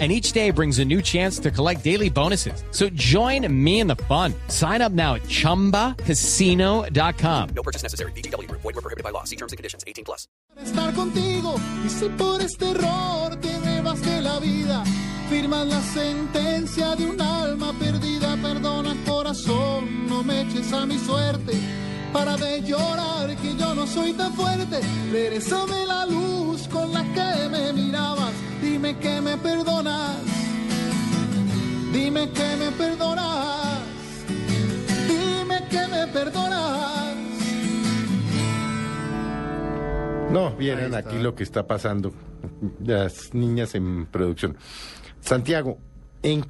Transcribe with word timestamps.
and 0.00 0.10
each 0.10 0.32
day 0.32 0.50
brings 0.50 0.80
a 0.80 0.84
new 0.84 1.00
chance 1.00 1.38
to 1.38 1.52
collect 1.52 1.84
daily 1.84 2.10
bonuses. 2.10 2.64
So 2.72 2.88
join 2.90 3.46
me 3.64 3.78
in 3.78 3.86
the 3.86 3.94
fun. 4.08 4.34
Sign 4.48 4.82
up 4.82 4.90
now 4.90 5.14
at 5.14 5.22
ChumbaCasino.com. 5.22 7.48
No 7.54 7.62
purchase 7.62 7.84
necessary. 7.84 8.10
BGW. 8.12 8.50
Void 8.50 8.64
were 8.64 8.72
prohibited 8.72 9.04
by 9.04 9.10
law. 9.10 9.22
See 9.22 9.36
terms 9.36 9.52
and 9.52 9.56
conditions. 9.56 9.84
18 9.86 10.04
plus. 10.04 10.26
Estar 10.62 10.94
contigo 10.94 11.56
y 11.84 11.88
si 11.88 12.08
por 12.10 12.40
este 12.40 12.70
error 12.70 13.34
te 13.40 13.58
me 13.58 13.80
vas 13.82 14.00
de 14.02 14.20
la 14.20 14.38
vida, 14.38 14.84
firmas 15.28 15.66
la 15.66 15.82
sentencia 15.82 16.94
de 16.96 17.06
un 17.06 17.20
alma 17.20 17.72
perdida. 17.78 18.36
Perdona 18.40 18.94
corazón, 19.04 20.06
no 20.08 20.22
me 20.22 20.42
eches 20.42 20.72
a 20.72 20.86
mi 20.86 20.96
suerte. 20.98 21.54
Para 22.14 22.36
de 22.36 22.62
llorar 22.62 23.34
que 23.42 23.56
yo 23.56 23.74
no 23.74 23.88
soy 23.88 24.12
tan 24.12 24.32
fuerte, 24.34 24.78
regresame 25.10 25.84
la 25.84 26.06
luz 26.06 26.68
con 26.68 26.92
la 26.92 27.02
que 27.12 27.48
me 27.48 27.72
mirabas. 27.72 28.32
Dime 28.62 28.96
que 28.98 29.20
me 29.20 29.36
perdonas, 29.36 30.18
dime 31.92 32.30
que 32.30 32.56
me 32.56 32.70
perdonas, 32.70 33.80
dime 35.08 35.68
que 35.68 35.88
me 35.88 36.06
perdonas. 36.06 37.16
No, 40.30 40.54
vieran 40.56 40.94
aquí 40.94 41.18
lo 41.18 41.34
que 41.34 41.42
está 41.42 41.66
pasando. 41.66 42.14
Las 42.80 43.34
niñas 43.34 43.74
en 43.74 44.06
producción. 44.06 44.56
Santiago, 45.20 45.78
¿en, 46.22 46.46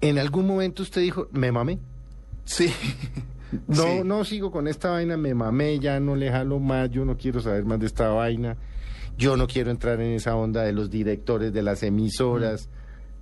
en 0.00 0.18
algún 0.18 0.46
momento 0.46 0.82
usted 0.82 1.02
dijo, 1.02 1.28
me 1.32 1.52
mamé? 1.52 1.78
Sí. 2.46 2.72
No, 3.66 3.82
Sí. 3.82 4.00
no 4.04 4.24
sigo 4.24 4.50
con 4.50 4.68
esta 4.68 4.90
vaina, 4.90 5.16
me 5.16 5.34
mamé, 5.34 5.78
ya 5.78 6.00
no 6.00 6.16
le 6.16 6.30
jalo 6.30 6.58
más, 6.58 6.90
yo 6.90 7.04
no 7.04 7.16
quiero 7.16 7.40
saber 7.40 7.64
más 7.64 7.80
de 7.80 7.86
esta 7.86 8.08
vaina. 8.10 8.56
Yo 9.16 9.36
no 9.36 9.46
quiero 9.46 9.70
entrar 9.70 10.00
en 10.00 10.12
esa 10.12 10.36
onda 10.36 10.62
de 10.62 10.72
los 10.72 10.90
directores 10.90 11.52
de 11.52 11.62
las 11.62 11.82
emisoras, 11.82 12.68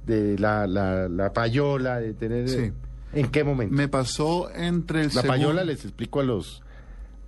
de 0.05 0.39
la, 0.39 0.67
la, 0.67 1.09
la 1.09 1.33
payola, 1.33 2.01
de 2.01 2.13
tener... 2.15 2.49
Sí. 2.49 2.73
¿En 3.13 3.29
qué 3.31 3.45
momento? 3.45 3.75
Me 3.75 3.89
pasó 3.89 4.51
entre 4.55 5.01
el 5.01 5.07
La 5.07 5.13
segundo- 5.23 5.33
payola, 5.33 5.65
les 5.65 5.85
explico 5.85 6.21
a 6.21 6.25
los, 6.25 6.63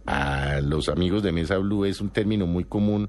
a 0.07 0.61
los 0.63 0.89
amigos 0.89 1.23
de 1.23 1.33
Mesa 1.33 1.57
Blue, 1.59 1.85
es 1.85 2.01
un 2.01 2.11
término 2.11 2.47
muy 2.47 2.65
común 2.65 3.09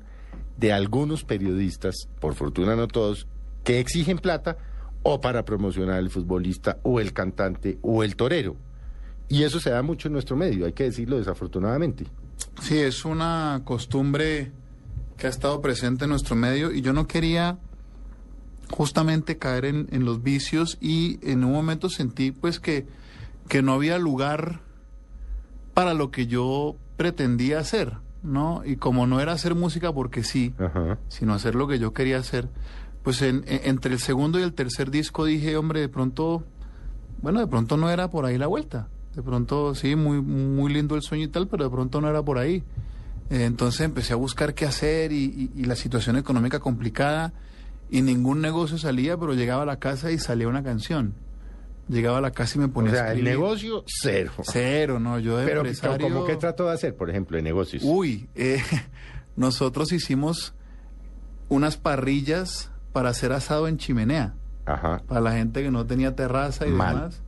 de 0.57 0.71
algunos 0.71 1.23
periodistas, 1.23 1.95
por 2.19 2.35
fortuna 2.35 2.75
no 2.75 2.87
todos, 2.87 3.27
que 3.63 3.79
exigen 3.79 4.17
plata 4.19 4.57
o 5.03 5.19
para 5.21 5.43
promocionar 5.45 5.95
al 5.95 6.09
futbolista 6.09 6.77
o 6.83 6.99
el 6.99 7.11
cantante 7.13 7.79
o 7.81 8.03
el 8.03 8.15
torero. 8.15 8.55
Y 9.29 9.43
eso 9.43 9.59
se 9.59 9.69
da 9.69 9.81
mucho 9.83 10.07
en 10.07 10.13
nuestro 10.13 10.35
medio, 10.35 10.65
hay 10.65 10.73
que 10.73 10.83
decirlo 10.85 11.17
desafortunadamente. 11.17 12.05
Sí, 12.61 12.77
es 12.77 13.05
una 13.05 13.61
costumbre 13.63 14.51
que 15.17 15.27
ha 15.27 15.29
estado 15.29 15.61
presente 15.61 16.05
en 16.05 16.09
nuestro 16.09 16.35
medio 16.35 16.71
y 16.71 16.81
yo 16.81 16.93
no 16.93 17.05
quería 17.07 17.57
justamente 18.71 19.37
caer 19.37 19.65
en, 19.65 19.87
en 19.91 20.05
los 20.05 20.21
vicios 20.23 20.77
y 20.79 21.19
en 21.21 21.43
un 21.43 21.51
momento 21.51 21.89
sentí 21.89 22.31
pues 22.31 22.59
que, 22.59 22.85
que 23.47 23.61
no 23.61 23.73
había 23.73 23.97
lugar 23.97 24.61
para 25.73 25.93
lo 25.93 26.11
que 26.11 26.27
yo 26.27 26.75
pretendía 26.97 27.59
hacer, 27.59 27.93
¿no? 28.23 28.61
Y 28.65 28.75
como 28.75 29.07
no 29.07 29.19
era 29.19 29.31
hacer 29.33 29.55
música 29.55 29.91
porque 29.93 30.23
sí, 30.23 30.53
Ajá. 30.59 30.97
sino 31.07 31.33
hacer 31.33 31.55
lo 31.55 31.67
que 31.67 31.79
yo 31.79 31.93
quería 31.93 32.17
hacer, 32.17 32.49
pues 33.03 33.21
en- 33.21 33.43
en- 33.47 33.61
entre 33.63 33.93
el 33.93 33.99
segundo 33.99 34.39
y 34.39 34.43
el 34.43 34.53
tercer 34.53 34.91
disco 34.91 35.25
dije, 35.25 35.55
hombre, 35.57 35.79
de 35.81 35.89
pronto, 35.89 36.43
bueno, 37.21 37.39
de 37.39 37.47
pronto 37.47 37.77
no 37.77 37.89
era 37.89 38.09
por 38.09 38.25
ahí 38.25 38.37
la 38.37 38.47
vuelta. 38.47 38.87
De 39.19 39.23
pronto, 39.23 39.75
sí, 39.75 39.97
muy, 39.97 40.21
muy 40.21 40.71
lindo 40.71 40.95
el 40.95 41.01
sueño 41.01 41.25
y 41.25 41.27
tal, 41.27 41.49
pero 41.49 41.65
de 41.65 41.69
pronto 41.69 41.99
no 41.99 42.09
era 42.09 42.23
por 42.23 42.37
ahí. 42.37 42.63
Eh, 43.29 43.43
entonces 43.43 43.81
empecé 43.81 44.13
a 44.13 44.15
buscar 44.15 44.53
qué 44.53 44.65
hacer 44.65 45.11
y, 45.11 45.25
y- 45.25 45.51
y 45.61 45.65
la 45.65 45.75
situación 45.75 46.15
económica 46.15 46.59
complicada 46.61 47.33
y 47.91 48.01
ningún 48.01 48.39
negocio 48.39 48.77
salía, 48.77 49.17
pero 49.17 49.33
llegaba 49.33 49.63
a 49.63 49.65
la 49.65 49.75
casa 49.75 50.09
y 50.09 50.19
salía 50.19 50.47
una 50.47 50.63
canción. 50.63 51.15
Llegaba 51.89 52.19
a 52.19 52.21
la 52.21 52.31
casa 52.31 52.53
y 52.55 52.59
me 52.61 52.67
O 52.67 52.71
ponía 52.71 52.91
a 52.91 52.95
sea, 52.95 53.03
el 53.11 53.17
escribir. 53.17 53.29
negocio, 53.29 53.83
cero. 53.87 54.31
Cero, 54.43 55.01
no, 55.01 55.19
yo 55.19 55.35
de 55.35 55.45
Pero, 55.45 55.59
empresario... 55.63 56.07
¿cómo 56.07 56.23
qué 56.23 56.37
trató 56.37 56.67
de 56.67 56.73
hacer, 56.75 56.95
por 56.95 57.09
ejemplo, 57.09 57.35
de 57.35 57.43
negocios? 57.43 57.83
Uy, 57.85 58.29
eh, 58.35 58.63
nosotros 59.35 59.91
hicimos 59.91 60.53
unas 61.49 61.75
parrillas 61.75 62.71
para 62.93 63.09
hacer 63.09 63.33
asado 63.33 63.67
en 63.67 63.75
chimenea, 63.79 64.33
Ajá, 64.65 65.01
para 65.09 65.19
la 65.19 65.33
gente 65.33 65.61
que 65.61 65.71
no 65.71 65.85
tenía 65.85 66.15
terraza 66.15 66.65
y 66.65 66.71
Mal. 66.71 66.95
demás, 66.95 67.21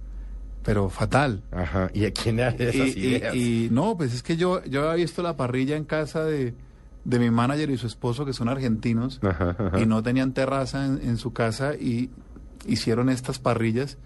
pero 0.64 0.90
fatal. 0.90 1.44
ajá. 1.52 1.90
¿Y 1.94 2.06
a 2.06 2.12
quién 2.12 2.40
era 2.40 2.50
esas 2.52 2.96
Y, 2.96 3.00
y- 3.00 3.08
ideas? 3.16 3.36
y 3.36 3.70
no, 3.72 3.98
pues 3.98 4.14
es 4.14 4.24
que 4.24 4.38
yo, 4.38 4.64
yo 4.66 4.82
había 4.90 5.04
visto 5.04 5.22
la 5.24 5.36
parrilla 5.38 5.76
en 5.78 5.86
casa 5.86 6.24
de, 6.24 6.54
de 7.06 7.20
mi 7.20 7.32
manager 7.32 7.70
y 7.72 7.78
su 7.78 7.88
esposo, 7.88 8.26
que 8.26 8.34
son 8.34 8.48
argentinos, 8.50 9.20
Ajá, 9.24 9.56
ajá. 9.58 9.80
y 9.80 9.86
no 9.86 10.04
tenían 10.04 10.34
terraza 10.34 10.86
en, 10.86 11.00
en 11.02 11.18
su 11.18 11.34
casa 11.34 11.74
y 11.76 12.10
hicieron 12.68 13.10
estas 13.10 13.40
parrillas. 13.40 13.98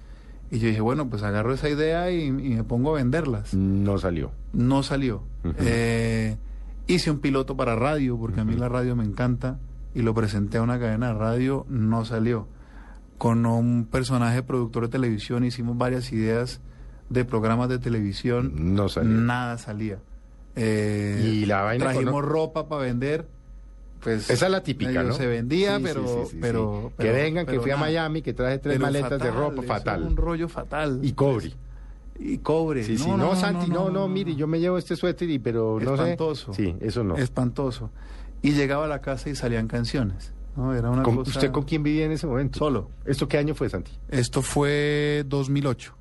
Y 0.52 0.60
yo 0.60 0.68
dije, 0.68 0.80
bueno, 0.82 1.10
pues 1.10 1.24
agarro 1.24 1.54
esa 1.54 1.68
idea 1.70 2.12
y, 2.12 2.26
y 2.28 2.32
me 2.32 2.64
pongo 2.64 2.92
a 2.92 2.98
venderlas. 3.00 3.54
No 3.56 3.98
salió. 3.98 4.32
No 4.54 4.84
salió. 4.84 5.24
Eh, 5.60 6.38
hice 6.88 7.10
un 7.12 7.20
piloto 7.20 7.58
para 7.58 7.76
radio, 7.76 8.18
porque 8.18 8.42
a 8.42 8.46
mí 8.46 8.56
la 8.56 8.70
radio 8.70 8.96
me 8.96 9.04
encanta, 9.04 9.58
y 9.96 10.04
lo 10.04 10.14
presenté 10.14 10.60
a 10.60 10.62
una 10.62 10.80
cadena 10.80 11.08
de 11.08 11.14
radio, 11.16 11.66
no 11.68 12.06
salió. 12.06 12.48
Con 13.18 13.46
un 13.46 13.86
personaje 13.86 14.44
productor 14.44 14.84
de 14.84 14.90
televisión 14.90 15.44
hicimos 15.46 15.78
varias 15.78 16.12
ideas 16.12 16.59
de 17.09 17.24
programas 17.26 17.70
de 17.70 17.80
televisión, 17.80 18.76
No 18.76 18.90
salió. 18.90 19.09
nada 19.12 19.58
salía. 19.58 20.00
Eh, 20.56 21.22
Y 21.42 21.46
la 21.46 21.62
vaina 21.62 21.86
trajimos 21.86 22.14
con- 22.14 22.24
ropa 22.25 22.68
para 22.68 22.84
vender, 22.84 23.28
pues 24.02 24.30
Esa 24.30 24.46
es 24.46 24.52
la 24.52 24.64
típica, 24.64 25.04
¿no? 25.04 25.14
Se 25.14 25.28
vendía, 25.28 25.78
Sí, 25.78 25.84
pero, 25.84 26.02
sí, 26.08 26.14
sí, 26.25 26.31
sí, 26.31 26.38
pero, 26.42 26.92
que 26.98 27.12
vengan, 27.12 27.46
que 27.46 27.59
fui 27.59 27.72
a. 27.72 27.78
Miami, 27.78 28.22
que 28.22 28.34
traje 28.34 28.59
tres 28.59 28.75
Pero 28.75 28.86
maletas 28.86 29.20
de 29.22 29.31
ropa, 29.31 29.62
fatal. 29.64 30.04
Un 30.04 30.16
rollo 30.18 30.48
fatal. 30.50 31.00
Y 31.02 31.14
cobre. 31.14 31.54
Y 32.18 32.38
cobre. 32.40 32.84
Sí, 32.84 32.98
sí, 32.98 33.09
no, 33.09 33.36
Santi, 33.36 33.70
no, 33.70 33.90
no, 33.90 34.08
mire, 34.08 34.36
yo 34.36 34.48
me 34.48 34.59
llevo 34.59 34.78
este 34.78 34.96
suéter 34.96 35.30
y 35.30 35.40
pero 35.40 35.80
no 35.81 35.94
Espantoso. 35.96 36.54
sé. 36.54 36.64
Sí, 36.64 36.75
eso 36.81 37.04
no. 37.04 37.18
Espantoso. 37.18 37.92
Y 38.42 38.52
llegaba 38.54 38.86
a 38.86 38.88
la 38.88 39.02
casa 39.02 39.30
y 39.30 39.36
salían 39.36 39.68
canciones. 39.68 40.31
¿No? 40.56 40.74
Era 40.74 40.90
una 40.90 41.04
¿Con- 41.04 41.18
cosa... 41.18 41.32
¿Usted 41.32 41.52
con 41.52 41.64
quién 41.64 41.84
vivía 41.84 42.06
en 42.06 42.12
ese 42.12 42.28
momento? 42.28 42.60
Solo. 42.60 42.90
¿Esto 43.06 43.28
qué 43.28 43.38
año 43.38 43.54
fue, 43.56 43.70
Santi? 43.70 43.92
Esto 44.10 44.42
fue 44.42 45.24
2008. 45.28 45.94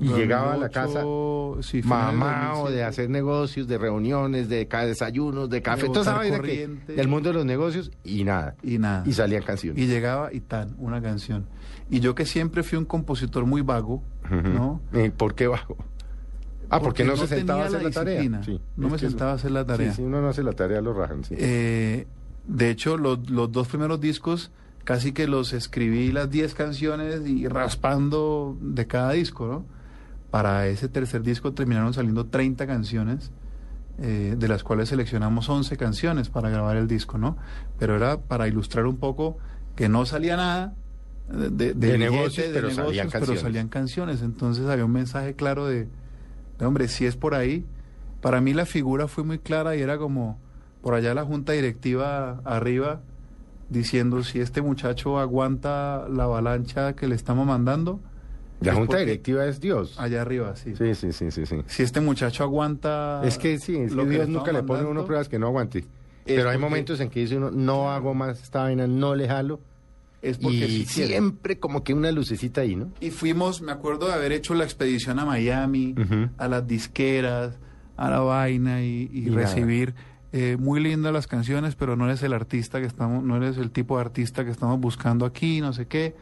Y 0.00 0.08
llegaba 0.10 0.52
a 0.52 0.56
la 0.56 0.68
2008, 0.68 1.56
casa 1.58 1.68
sí, 1.68 1.82
mamá 1.82 2.52
o 2.54 2.70
de 2.70 2.82
2007. 2.82 2.84
hacer 2.84 3.10
negocios, 3.10 3.66
de 3.66 3.78
reuniones, 3.78 4.48
de 4.48 4.68
ca- 4.68 4.86
desayunos, 4.86 5.50
de 5.50 5.60
café, 5.60 5.82
De 5.82 5.88
toda 5.88 6.02
esa 6.02 6.14
vaina 6.14 6.38
que, 6.40 6.68
del 6.94 7.08
mundo 7.08 7.30
de 7.30 7.34
los 7.34 7.44
negocios 7.44 7.90
y 8.04 8.22
nada. 8.22 8.54
Y 8.62 8.78
nada. 8.78 9.02
Y 9.06 9.12
salían 9.12 9.42
canciones. 9.42 9.82
Y 9.82 9.88
llegaba 9.88 10.32
y 10.32 10.38
tan, 10.38 10.76
una 10.78 11.02
canción. 11.02 11.46
Y 11.90 11.98
yo 11.98 12.14
que 12.14 12.26
siempre 12.26 12.62
fui 12.62 12.78
un 12.78 12.84
compositor 12.84 13.44
muy 13.44 13.62
vago. 13.62 14.02
¿no? 14.30 14.80
¿Y 14.92 15.08
¿Por 15.10 15.34
qué 15.34 15.48
bajo? 15.48 15.76
Ah, 16.70 16.80
porque, 16.80 17.02
no, 17.02 17.16
se 17.16 17.26
sentaba 17.26 17.64
a 17.64 17.66
hacer 17.66 17.82
la, 17.82 17.90
tarea. 17.90 18.42
Sí, 18.44 18.60
no 18.76 18.90
me 18.90 18.98
sentaba 18.98 19.32
a 19.32 19.34
hacer 19.34 19.50
la 19.50 19.64
tarea. 19.64 19.90
Sí, 19.90 19.96
si 19.96 20.02
uno 20.02 20.20
no 20.20 20.28
hace 20.28 20.42
la 20.44 20.52
tarea, 20.52 20.80
lo 20.82 20.92
rajan, 20.92 21.24
sí. 21.24 21.34
Eh, 21.36 22.06
de 22.48 22.70
hecho, 22.70 22.96
los, 22.96 23.30
los 23.30 23.52
dos 23.52 23.68
primeros 23.68 24.00
discos 24.00 24.50
casi 24.84 25.12
que 25.12 25.28
los 25.28 25.52
escribí 25.52 26.10
las 26.12 26.30
10 26.30 26.54
canciones 26.54 27.20
y 27.26 27.46
raspando 27.46 28.56
de 28.60 28.86
cada 28.86 29.12
disco, 29.12 29.46
¿no? 29.46 29.66
Para 30.30 30.66
ese 30.66 30.88
tercer 30.88 31.22
disco 31.22 31.52
terminaron 31.52 31.92
saliendo 31.92 32.26
30 32.26 32.66
canciones, 32.66 33.30
eh, 33.98 34.34
de 34.38 34.48
las 34.48 34.64
cuales 34.64 34.88
seleccionamos 34.88 35.46
11 35.48 35.76
canciones 35.76 36.30
para 36.30 36.48
grabar 36.48 36.78
el 36.78 36.88
disco, 36.88 37.18
¿no? 37.18 37.36
Pero 37.78 37.96
era 37.96 38.18
para 38.18 38.48
ilustrar 38.48 38.86
un 38.86 38.96
poco 38.96 39.36
que 39.76 39.90
no 39.90 40.06
salía 40.06 40.38
nada 40.38 40.74
de, 41.28 41.50
de, 41.50 41.74
De 41.74 41.98
negocios, 41.98 42.46
de 42.46 42.54
pero 42.54 42.70
salían 42.70 43.08
negocios, 43.08 43.26
pero 43.28 43.40
salían 43.40 43.68
canciones. 43.68 44.22
Entonces 44.22 44.66
había 44.68 44.86
un 44.86 44.92
mensaje 44.92 45.34
claro 45.34 45.66
de, 45.66 45.86
de, 46.58 46.66
hombre, 46.66 46.88
si 46.88 47.04
es 47.04 47.14
por 47.14 47.34
ahí. 47.34 47.66
Para 48.22 48.40
mí 48.40 48.54
la 48.54 48.64
figura 48.64 49.06
fue 49.06 49.22
muy 49.22 49.38
clara 49.38 49.76
y 49.76 49.82
era 49.82 49.98
como 49.98 50.40
por 50.82 50.94
allá 50.94 51.14
la 51.14 51.24
junta 51.24 51.52
directiva 51.52 52.40
arriba 52.44 53.00
diciendo 53.68 54.22
si 54.24 54.40
este 54.40 54.62
muchacho 54.62 55.18
aguanta 55.18 56.06
la 56.08 56.24
avalancha 56.24 56.94
que 56.94 57.06
le 57.08 57.14
estamos 57.14 57.46
mandando. 57.46 58.00
La 58.60 58.72
junta 58.74 58.88
porque- 58.88 59.04
directiva 59.04 59.46
es 59.46 59.60
Dios. 59.60 59.98
Allá 60.00 60.22
arriba, 60.22 60.56
sí. 60.56 60.74
Sí, 60.76 60.94
sí, 60.94 61.12
sí, 61.12 61.30
sí, 61.30 61.46
sí. 61.46 61.56
Si 61.66 61.82
este 61.84 62.00
muchacho 62.00 62.42
aguanta... 62.42 63.20
Es 63.24 63.38
que 63.38 63.58
sí, 63.58 63.76
es 63.76 63.92
lo 63.92 64.02
que 64.04 64.10
Dios 64.10 64.26
le 64.26 64.32
nunca 64.32 64.46
le 64.52 64.58
estamos 64.58 64.66
pone 64.66 64.78
a 64.78 64.82
uno 64.82 64.88
mandando, 64.88 65.06
pruebas 65.06 65.28
que 65.28 65.38
no 65.38 65.46
aguante. 65.46 65.84
Pero 66.24 66.40
hay 66.50 66.56
porque- 66.56 66.58
momentos 66.58 67.00
en 67.00 67.08
que 67.10 67.20
dice 67.20 67.36
uno, 67.36 67.50
no 67.52 67.90
hago 67.92 68.14
más 68.14 68.42
esta 68.42 68.62
vaina, 68.62 68.86
no 68.86 69.14
le 69.14 69.28
jalo. 69.28 69.60
Es 70.20 70.38
porque 70.38 70.56
Y 70.66 70.84
sí 70.86 71.06
siempre 71.06 71.60
como 71.60 71.84
que 71.84 71.94
una 71.94 72.10
lucecita 72.10 72.62
ahí, 72.62 72.74
¿no? 72.74 72.90
Y 72.98 73.10
fuimos, 73.10 73.62
me 73.62 73.70
acuerdo 73.70 74.08
de 74.08 74.14
haber 74.14 74.32
hecho 74.32 74.52
la 74.54 74.64
expedición 74.64 75.20
a 75.20 75.24
Miami, 75.24 75.94
Ujú. 75.96 76.28
a 76.36 76.48
las 76.48 76.66
disqueras, 76.66 77.56
a 77.96 78.10
la 78.10 78.18
vaina 78.18 78.82
y, 78.82 79.08
y 79.12 79.28
Y 79.28 79.30
nada. 79.30 79.42
Eh, 80.32 80.56
muy 80.58 80.80
lindas 80.80 81.12
las 81.12 81.26
canciones, 81.26 81.74
pero 81.74 81.96
no 81.96 82.04
eres 82.04 82.22
el 82.22 82.34
artista 82.34 82.80
que 82.80 82.86
estamos, 82.86 83.24
no 83.24 83.36
eres 83.36 83.56
el 83.56 83.70
tipo 83.70 83.96
de 83.96 84.02
artista 84.02 84.44
que 84.44 84.50
estamos 84.50 84.78
buscando 84.78 85.24
aquí, 85.24 85.60
no 85.60 85.72
sé 85.72 85.86
qué, 85.86 86.14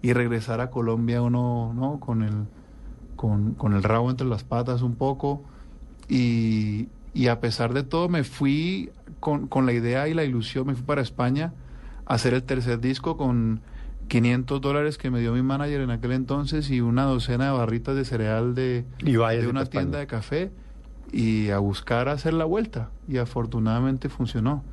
y 0.00 0.12
regresar 0.14 0.60
a 0.60 0.70
Colombia 0.70 1.20
uno, 1.20 1.72
¿no? 1.74 2.00
Con 2.00 2.22
el, 2.22 2.46
con, 3.16 3.52
con 3.54 3.74
el 3.74 3.82
rabo 3.82 4.10
entre 4.10 4.26
las 4.26 4.44
patas 4.44 4.80
un 4.80 4.94
poco, 4.94 5.44
y, 6.08 6.88
y 7.12 7.26
a 7.28 7.40
pesar 7.40 7.74
de 7.74 7.82
todo 7.82 8.08
me 8.08 8.24
fui 8.24 8.90
con, 9.20 9.46
con 9.46 9.66
la 9.66 9.72
idea 9.72 10.08
y 10.08 10.14
la 10.14 10.24
ilusión, 10.24 10.66
me 10.66 10.74
fui 10.74 10.84
para 10.84 11.02
España 11.02 11.52
a 12.06 12.14
hacer 12.14 12.32
el 12.32 12.42
tercer 12.42 12.80
disco 12.80 13.16
con 13.16 13.60
500 14.08 14.60
dólares 14.60 14.98
que 14.98 15.10
me 15.10 15.20
dio 15.20 15.32
mi 15.32 15.42
manager 15.42 15.82
en 15.82 15.90
aquel 15.90 16.12
entonces 16.12 16.70
y 16.70 16.80
una 16.80 17.04
docena 17.04 17.46
de 17.46 17.50
barritas 17.52 17.94
de 17.94 18.04
cereal 18.04 18.54
de, 18.54 18.84
Y 18.98 19.12
de 19.42 19.48
una 19.48 19.66
tienda 19.66 19.98
de 19.98 20.06
café 20.06 20.50
y 21.12 21.50
a 21.50 21.58
buscar 21.58 22.08
hacer 22.08 22.34
la 22.34 22.44
vuelta 22.44 22.90
y 23.08 23.18
afortunadamente 23.18 24.08
funcionó. 24.08 24.64